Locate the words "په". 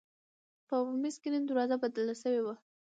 0.67-0.73